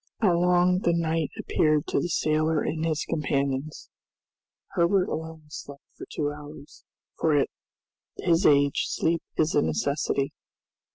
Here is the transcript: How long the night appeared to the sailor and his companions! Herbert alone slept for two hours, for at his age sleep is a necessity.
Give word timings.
How 0.19 0.35
long 0.35 0.79
the 0.79 0.93
night 0.93 1.29
appeared 1.37 1.85
to 1.89 1.99
the 1.99 2.09
sailor 2.09 2.63
and 2.63 2.83
his 2.83 3.05
companions! 3.05 3.91
Herbert 4.69 5.07
alone 5.07 5.43
slept 5.49 5.83
for 5.95 6.07
two 6.11 6.31
hours, 6.31 6.83
for 7.19 7.37
at 7.37 7.49
his 8.17 8.43
age 8.43 8.85
sleep 8.87 9.21
is 9.37 9.53
a 9.53 9.61
necessity. 9.61 10.33